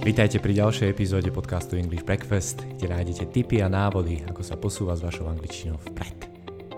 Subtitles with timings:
[0.00, 4.96] Vítajte pri ďalšej epizóde podcastu English Breakfast, kde nájdete tipy a návody, ako sa posúva
[4.96, 6.16] s vašou angličtinou vpred.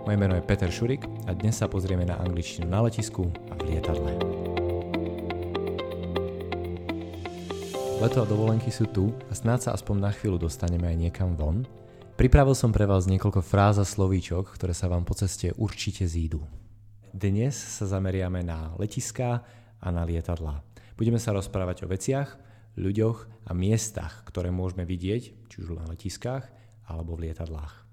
[0.02, 3.70] Moje meno je Peter Šurik a dnes sa pozrieme na angličtinu na letisku a v
[3.70, 4.18] lietadle.
[8.02, 11.62] Leto a dovolenky sú tu a snáď sa aspoň na chvíľu dostaneme aj niekam von.
[12.18, 16.42] Pripravil som pre vás niekoľko fráz a slovíčok, ktoré sa vám po ceste určite zídu.
[17.14, 19.46] Dnes sa zameriame na letiská
[19.78, 20.66] a na lietadlá.
[20.98, 26.48] Budeme sa rozprávať o veciach, ľuďoch a miestach, ktoré môžeme vidieť, či už na letiskách
[26.88, 27.84] alebo v lietadlách.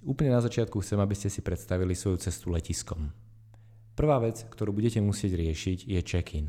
[0.00, 3.12] Úplne na začiatku chcem, aby ste si predstavili svoju cestu letiskom.
[3.92, 6.46] Prvá vec, ktorú budete musieť riešiť, je check-in.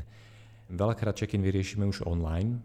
[0.72, 2.64] Veľakrát check-in vyriešime už online,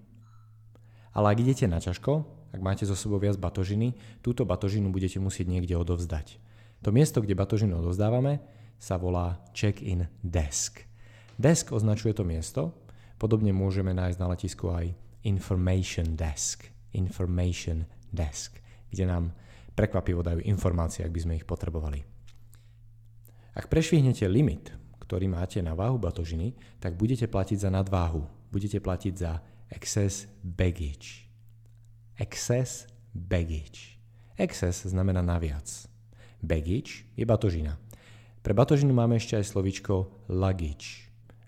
[1.12, 2.24] ale ak idete na ťažko,
[2.56, 6.40] ak máte zo sebou viac batožiny, túto batožinu budete musieť niekde odovzdať.
[6.88, 8.40] To miesto, kde batožinu odovzdávame,
[8.80, 10.88] sa volá check-in desk.
[11.36, 12.87] Desk označuje to miesto,
[13.18, 14.94] Podobne môžeme nájsť na letisku aj
[15.26, 16.70] information desk.
[16.94, 19.34] Information desk, kde nám
[19.78, 22.02] prekvapivo dajú informácie, ak by sme ich potrebovali.
[23.58, 28.26] Ak prešvihnete limit, ktorý máte na váhu batožiny, tak budete platiť za nadváhu.
[28.54, 29.42] Budete platiť za
[29.74, 31.26] excess baggage.
[32.18, 33.98] Excess baggage.
[34.38, 35.66] Excess znamená naviac.
[36.44, 37.82] Baggage je batožina.
[38.46, 41.07] Pre batožinu máme ešte aj slovičko luggage.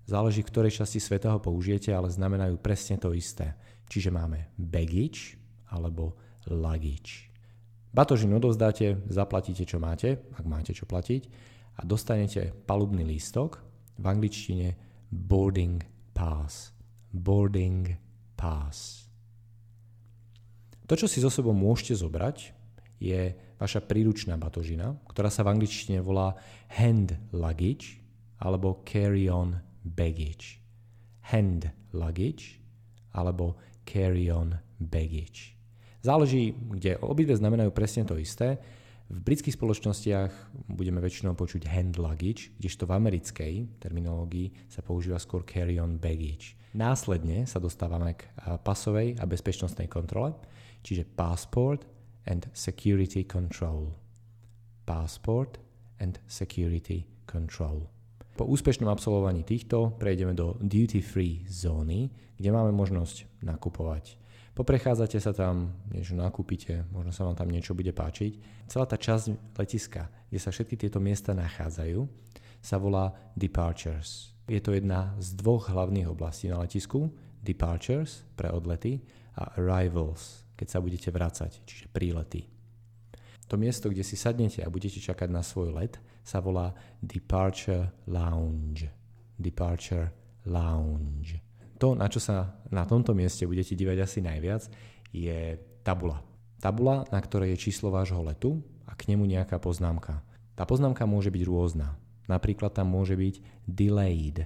[0.10, 3.54] Záleží, v ktorej časti sveta ho použijete, ale znamenajú presne to isté.
[3.86, 5.38] Čiže máme baggage
[5.70, 6.18] alebo
[6.50, 7.30] luggage.
[7.94, 11.30] Batožin odovzdáte, zaplatíte čo máte, ak máte čo platiť
[11.78, 13.62] a dostanete palubný lístok,
[14.02, 14.68] v angličtine
[15.14, 15.86] boarding
[16.18, 16.74] pass.
[17.14, 17.94] Boarding
[18.34, 19.06] pass.
[20.90, 22.58] To, čo si zo sebou môžete zobrať,
[22.98, 26.34] je vaša príručná batožina, ktorá sa v angličtine volá
[26.74, 28.02] hand luggage
[28.42, 30.60] alebo carry-on baggage,
[31.32, 32.60] hand luggage
[33.14, 35.58] alebo carry-on baggage.
[36.00, 38.56] Záleží, kde obidve znamenajú presne to isté.
[39.10, 40.32] V britských spoločnostiach
[40.70, 46.54] budeme väčšinou počuť hand luggage, kdežto v americkej terminológii sa používa skôr carry-on baggage.
[46.78, 48.30] Následne sa dostávame k
[48.62, 50.38] pasovej a bezpečnostnej kontrole,
[50.86, 51.90] čiže passport
[52.30, 53.98] and security control.
[54.86, 55.58] Passport
[55.98, 57.90] and security control.
[58.40, 62.08] Po úspešnom absolvovaní týchto prejdeme do duty free zóny,
[62.40, 64.16] kde máme možnosť nakupovať.
[64.56, 68.64] Poprechádzate sa tam, niečo nakúpite, možno sa vám tam niečo bude páčiť.
[68.72, 72.08] Celá tá časť letiska, kde sa všetky tieto miesta nachádzajú,
[72.64, 74.32] sa volá departures.
[74.48, 77.12] Je to jedna z dvoch hlavných oblastí na letisku,
[77.44, 79.04] departures pre odlety
[79.36, 82.48] a arrivals, keď sa budete vrácať, čiže prílety.
[83.52, 86.70] To miesto, kde si sadnete a budete čakať na svoj let, sa volá
[87.02, 88.86] Departure Lounge.
[89.34, 90.14] Departure
[90.46, 91.42] Lounge.
[91.82, 94.70] To, na čo sa na tomto mieste budete dívať asi najviac,
[95.10, 96.22] je tabula.
[96.62, 100.22] Tabula, na ktorej je číslo vášho letu a k nemu nejaká poznámka.
[100.54, 101.98] Tá poznámka môže byť rôzna.
[102.30, 104.46] Napríklad tam môže byť delayed.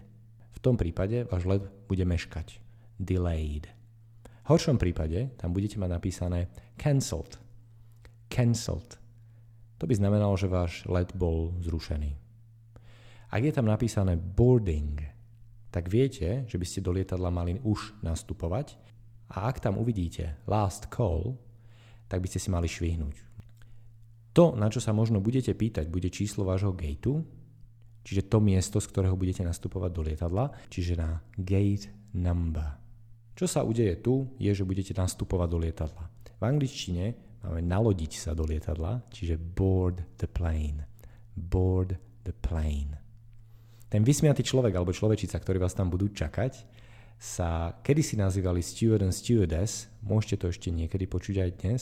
[0.56, 2.64] V tom prípade váš let bude meškať.
[2.96, 3.68] Delayed.
[4.46, 6.48] V horšom prípade tam budete mať napísané
[6.80, 7.44] cancelled
[8.34, 8.98] cancelled.
[9.84, 12.16] To by znamenalo, že váš let bol zrušený.
[13.36, 14.96] Ak je tam napísané boarding,
[15.76, 18.80] tak viete, že by ste do lietadla mali už nastupovať
[19.28, 21.36] a ak tam uvidíte last call,
[22.08, 23.28] tak by ste si mali švihnúť.
[24.40, 27.20] To, na čo sa možno budete pýtať, bude číslo vášho gateu,
[28.08, 32.80] čiže to miesto, z ktorého budete nastupovať do lietadla, čiže na gate number.
[33.36, 36.08] Čo sa udeje tu, je, že budete nastupovať do lietadla.
[36.40, 40.88] V angličtine máme nalodiť sa do lietadla, čiže board the plane.
[41.36, 42.96] Board the plane.
[43.92, 46.66] Ten vysmiatý človek alebo človečica, ktorí vás tam budú čakať,
[47.20, 51.82] sa kedysi nazývali steward and stewardess, môžete to ešte niekedy počuť aj dnes,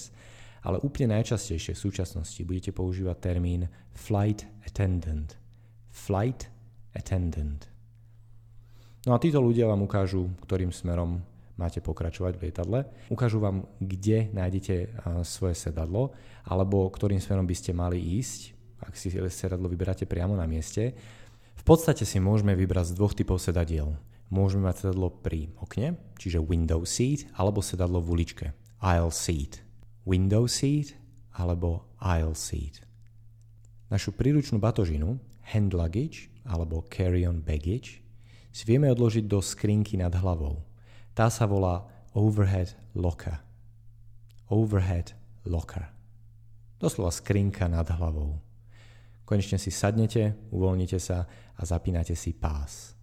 [0.62, 5.40] ale úplne najčastejšie v súčasnosti budete používať termín flight attendant.
[5.90, 6.52] Flight
[6.94, 7.66] attendant.
[9.10, 11.26] No a títo ľudia vám ukážu, ktorým smerom
[11.62, 12.80] máte pokračovať v lietadle.
[13.14, 14.90] Ukážu vám, kde nájdete
[15.22, 20.50] svoje sedadlo, alebo ktorým smerom by ste mali ísť, ak si sedadlo vyberáte priamo na
[20.50, 20.98] mieste.
[21.54, 23.94] V podstate si môžeme vybrať z dvoch typov sedadiel.
[24.34, 28.48] Môžeme mať sedadlo pri okne, čiže window seat, alebo sedadlo v uličke,
[28.82, 29.62] aisle seat.
[30.08, 30.98] Window seat
[31.38, 32.82] alebo aisle seat.
[33.92, 35.20] Našu príručnú batožinu,
[35.52, 38.02] hand luggage alebo carry-on baggage,
[38.50, 40.64] si vieme odložiť do skrinky nad hlavou.
[41.12, 43.40] Tá sa volá overhead locker.
[44.48, 45.16] Overhead
[45.48, 45.92] locker.
[46.80, 48.40] Doslova skrinka nad hlavou.
[49.28, 51.24] Konečne si sadnete, uvoľnite sa
[51.56, 52.96] a zapínate si pás.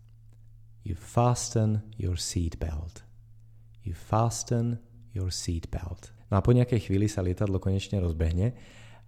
[0.84, 3.05] You fasten your seat belt.
[3.84, 4.81] You fasten
[5.16, 6.12] your seatbelt.
[6.28, 8.52] No a po nejakej chvíli sa lietadlo konečne rozbehne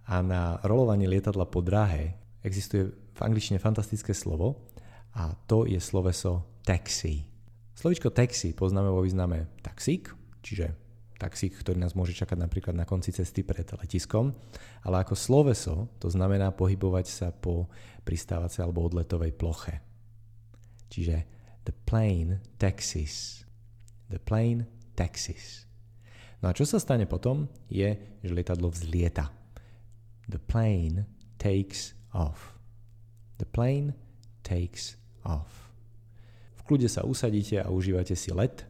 [0.09, 4.73] a na rolovanie lietadla po dráhe existuje v angličtine fantastické slovo
[5.13, 7.30] a to je sloveso taxi.
[7.75, 10.11] Slovičko taxi poznáme vo význame taxík,
[10.43, 10.75] čiže
[11.21, 14.33] taxík, ktorý nás môže čakať napríklad na konci cesty pred letiskom,
[14.81, 17.69] ale ako sloveso to znamená pohybovať sa po
[18.01, 19.77] pristávacej alebo odletovej ploche.
[20.89, 21.15] Čiže
[21.61, 23.45] the plane taxis.
[24.09, 24.65] The plane
[24.97, 25.69] taxis.
[26.41, 29.29] No a čo sa stane potom je, že lietadlo vzlieta.
[30.25, 31.05] The plane
[31.37, 32.57] takes off.
[33.37, 33.93] The plane
[34.41, 35.60] takes off.
[36.71, 38.63] Kľude sa usadíte a užívate si let,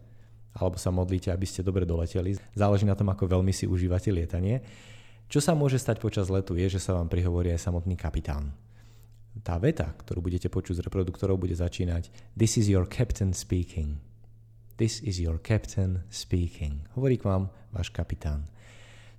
[0.57, 2.33] alebo sa modlíte, aby ste dobre doleteli.
[2.57, 4.65] Záleží na tom, ako veľmi si užívate lietanie.
[5.29, 8.57] Čo sa môže stať počas letu je, že sa vám prihovorí aj samotný kapitán.
[9.45, 14.01] Tá veta, ktorú budete počuť z reproduktorov, bude začínať This is your captain speaking.
[14.81, 16.81] This is your captain speaking.
[16.97, 18.49] Hovorí k vám váš kapitán.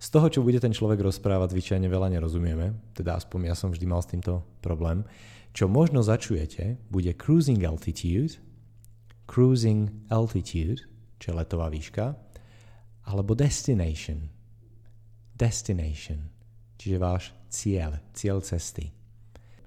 [0.02, 3.86] Z toho, čo bude ten človek rozprávať, zvyčajne veľa nerozumieme, teda aspoň ja som vždy
[3.86, 5.06] mal s týmto problém.
[5.54, 8.42] Čo možno začujete, bude cruising altitude,
[9.32, 10.84] cruising altitude,
[11.16, 12.12] čo je letová výška,
[13.08, 14.28] alebo destination,
[15.32, 16.28] destination,
[16.76, 18.92] čiže váš cieľ, cieľ cesty.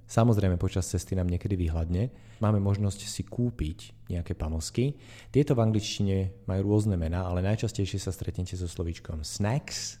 [0.06, 2.14] Samozrejme, počas cesty nám niekedy vyhľadne.
[2.38, 4.94] Máme možnosť si kúpiť nejaké panosky.
[5.34, 9.98] Tieto v angličtine majú rôzne mená, ale najčastejšie sa stretnete so slovíčkom snacks,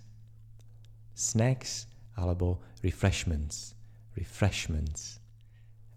[1.10, 3.74] snacks alebo refreshments.
[4.14, 5.18] Refreshments.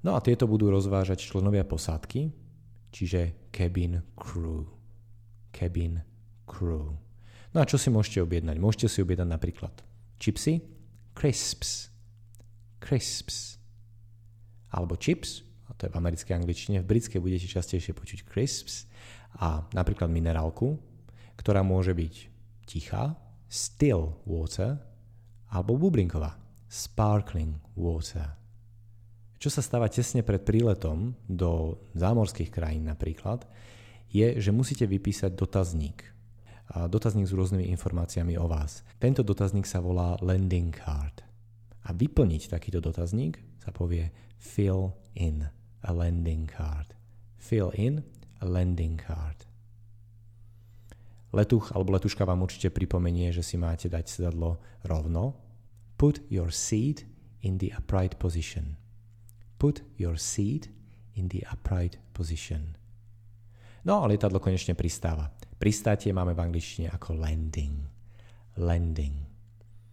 [0.02, 2.49] No a tieto budú rozvážať členovia posádky,
[2.90, 4.66] čiže cabin crew.
[5.54, 6.02] Cabin
[6.46, 6.98] crew.
[7.54, 8.58] No a čo si môžete objednať?
[8.62, 9.74] Môžete si objednať napríklad
[10.22, 10.62] chipsy,
[11.18, 11.90] crisps,
[12.80, 13.58] crisps,
[14.70, 18.86] alebo chips, a to je v americkej angličtine, v britskej budete častejšie počuť crisps
[19.42, 20.78] a napríklad minerálku,
[21.38, 22.14] ktorá môže byť
[22.70, 23.18] tichá,
[23.50, 24.78] still water,
[25.50, 26.38] alebo bublinková,
[26.70, 28.39] sparkling water.
[29.40, 33.48] Čo sa stáva tesne pred príletom do zámorských krajín napríklad,
[34.12, 36.04] je, že musíte vypísať dotazník.
[36.76, 38.84] A dotazník s rôznymi informáciami o vás.
[39.00, 41.24] Tento dotazník sa volá landing card.
[41.88, 45.48] A vyplniť takýto dotazník sa povie fill in
[45.88, 46.94] a lending card.
[47.40, 48.04] Fill in
[48.44, 49.48] a lending card.
[51.30, 55.38] Letuch alebo letuška vám určite pripomenie, že si máte dať sedadlo rovno.
[55.96, 57.06] Put your seat
[57.46, 58.79] in the upright position.
[59.60, 60.72] Put your seat
[61.20, 62.80] in the upright position.
[63.84, 65.28] No a lietadlo konečne pristáva.
[65.60, 67.84] Pristátie máme v angličtine ako landing.
[68.56, 69.20] Landing.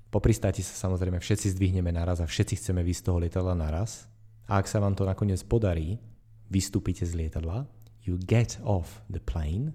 [0.06, 4.06] Po pristáti sa samozrejme všetci zdvihneme naraz a všetci chceme výjsť z toho lietadla naraz.
[4.46, 5.98] A ak sa vám to nakoniec podarí,
[6.46, 7.66] vystúpite z lietadla,
[8.06, 9.74] you get off the plane,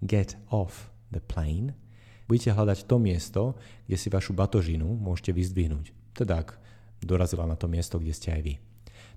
[0.00, 1.76] get off the plane,
[2.24, 3.42] budete hľadať to miesto,
[3.84, 6.16] kde si vašu batožinu môžete vyzdvihnúť.
[6.16, 6.56] Teda ak
[7.04, 8.54] dorazila na to miesto, kde ste aj vy.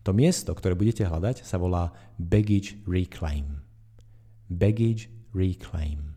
[0.07, 3.59] To miesto, ktoré budete hľadať, sa volá baggage reclaim.
[4.47, 6.15] Baggage reclaim.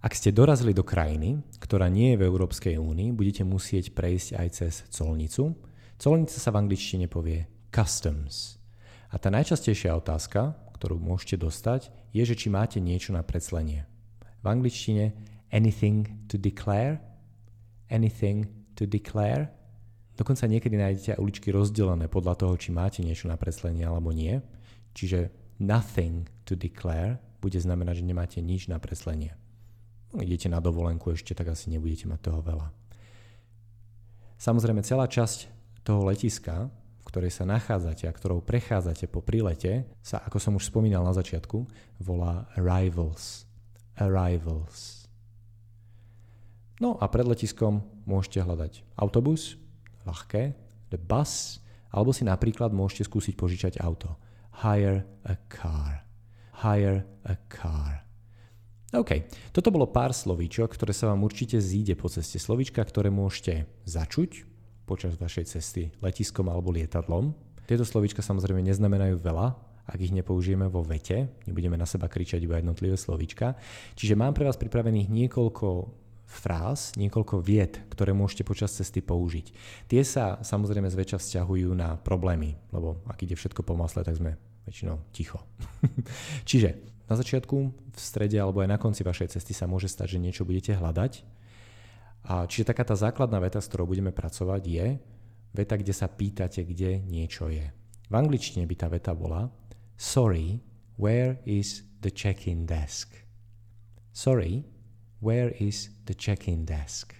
[0.00, 4.48] Ak ste dorazili do krajiny, ktorá nie je v Európskej únii, budete musieť prejsť aj
[4.48, 5.52] cez colnicu,
[5.96, 8.60] Colnica sa v angličtine povie customs.
[9.12, 13.88] A tá najčastejšia otázka, ktorú môžete dostať, je, že či máte niečo na preclenie.
[14.44, 15.16] V angličtine
[15.48, 17.00] anything to declare,
[17.88, 18.44] anything
[18.76, 19.55] to declare.
[20.16, 24.40] Dokonca niekedy nájdete aj uličky rozdelené podľa toho, či máte niečo na preclenie alebo nie.
[24.96, 25.28] Čiže
[25.60, 29.36] nothing to declare bude znamenať, že nemáte nič na preslenie.
[30.16, 32.72] No, idete na dovolenku ešte, tak asi nebudete mať toho veľa.
[34.40, 35.52] Samozrejme, celá časť
[35.84, 40.72] toho letiska, v ktorej sa nachádzate a ktorou prechádzate po prílete, sa, ako som už
[40.72, 41.68] spomínal na začiatku,
[42.00, 43.44] volá arrivals.
[44.00, 45.06] Arrivals.
[46.80, 49.56] No a pred letiskom môžete hľadať autobus,
[50.06, 50.42] ľahké,
[50.94, 51.58] the bus,
[51.90, 54.14] alebo si napríklad môžete skúsiť požičať auto.
[54.62, 56.06] Hire a car.
[56.62, 58.06] Hire a car.
[58.94, 62.38] OK, toto bolo pár slovíčok, ktoré sa vám určite zíde po ceste.
[62.38, 64.46] Slovíčka, ktoré môžete začuť,
[64.86, 67.34] počas vašej cesty letiskom alebo lietadlom.
[67.66, 72.58] Tieto slovíčka samozrejme neznamenajú veľa, ak ich nepoužijeme vo vete, nebudeme na seba kričať iba
[72.58, 73.58] jednotlivé slovíčka.
[73.98, 75.66] Čiže mám pre vás pripravených niekoľko
[76.26, 79.54] fráz, niekoľko vied, ktoré môžete počas cesty použiť.
[79.86, 84.34] Tie sa samozrejme zväčša vzťahujú na problémy, lebo ak ide všetko po masle, tak sme
[84.66, 85.38] väčšinou ticho.
[86.48, 90.22] Čiže na začiatku, v strede alebo aj na konci vašej cesty sa môže stať, že
[90.22, 91.22] niečo budete hľadať
[92.26, 94.86] a čiže taká tá základná veta, s ktorou budeme pracovať, je
[95.54, 97.70] veta, kde sa pýtate, kde niečo je.
[98.10, 99.46] V angličtine by tá veta bola
[99.94, 100.60] Sorry,
[100.98, 103.14] where is the check-in desk?
[104.10, 104.66] Sorry,
[105.20, 107.16] where is the check-in desk?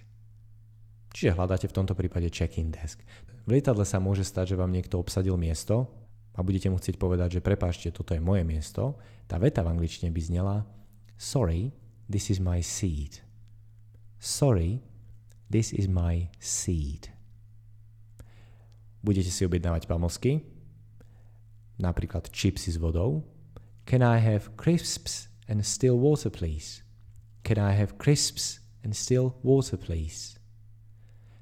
[1.17, 3.01] Čiže hľadáte v tomto prípade check-in desk.
[3.47, 5.89] V lietadle sa môže stať, že vám niekto obsadil miesto
[6.37, 9.01] a budete mu chcieť povedať, že prepáčte, toto je moje miesto.
[9.25, 10.55] Tá veta v angličtine by znela
[11.17, 11.73] Sorry,
[12.05, 13.25] this is my seat.
[14.21, 14.85] Sorry,
[15.49, 17.09] this is my seat.
[19.01, 20.45] Budete si objednávať pamosky,
[21.81, 23.25] napríklad čipsy s vodou.
[23.87, 26.85] Can I have crisps and still water please?
[27.43, 30.37] Can I have crisps and still water please?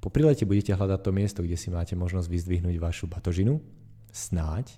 [0.00, 3.58] Po prilete budete hľadať to miesto, kde si máte možnosť vyzdvihnúť vašu batožinu,
[4.14, 4.70] snáď,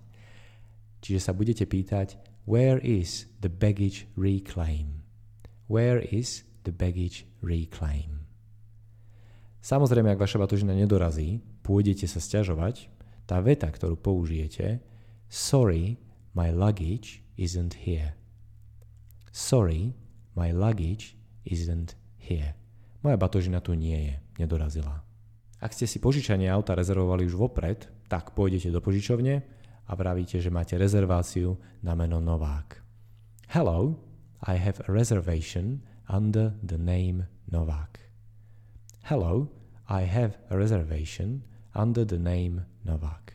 [1.04, 2.16] čiže sa budete pýtať,
[2.48, 5.04] where is the baggage reclaim?
[5.68, 8.24] Where is the baggage reclaim?
[9.60, 12.88] Samozrejme, ak vaša batožina nedorazí, pôjdete sa sťažovať,
[13.28, 14.80] tá veta, ktorú použijete,
[15.28, 16.00] sorry,
[16.32, 18.16] my luggage isn't here.
[19.28, 19.92] Sorry,
[20.38, 22.54] my luggage isn't here.
[23.02, 25.02] Moja batožina tu nie je, nedorazila.
[25.58, 29.42] Ak ste si požičanie auta rezervovali už vopred, tak pôjdete do požičovne
[29.90, 32.78] a vravíte, že máte rezerváciu na meno Novák.
[33.50, 33.98] Hello,
[34.46, 37.98] I have a reservation under the name Novák.
[39.10, 39.50] Hello,
[39.90, 41.42] I have a reservation
[41.74, 43.34] under the name Novák.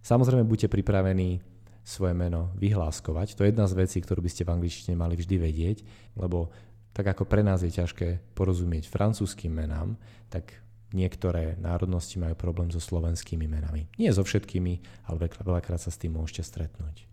[0.00, 1.53] Samozrejme, buďte pripravení
[1.84, 3.36] svoje meno vyhláskovať.
[3.36, 5.78] To je jedna z vecí, ktorú by ste v angličtine mali vždy vedieť,
[6.16, 6.48] lebo
[6.96, 10.00] tak ako pre nás je ťažké porozumieť francúzským menám,
[10.32, 10.64] tak
[10.94, 13.90] niektoré národnosti majú problém so slovenskými menami.
[13.98, 17.04] Nie so všetkými, ale veľakrát sa s tým môžete stretnúť.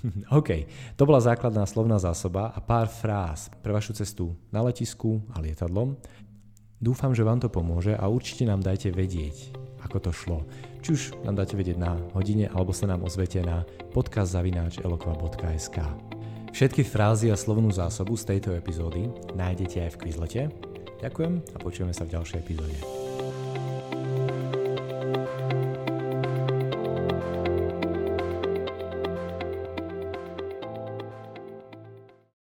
[0.40, 0.64] OK,
[0.96, 6.00] to bola základná slovná zásoba a pár fráz pre vašu cestu na letisku a lietadlom.
[6.80, 9.52] Dúfam, že vám to pomôže a určite nám dajte vedieť,
[9.84, 10.38] ako to šlo.
[10.80, 15.76] Či už nám dáte vedieť na hodine, alebo sa nám ozvete na podcast.elokva.sk.
[16.56, 20.42] Všetky frázy a slovnú zásobu z tejto epizódy nájdete aj v Quizlete.
[21.04, 22.99] Ďakujem a počujeme sa v ďalšej epizóde.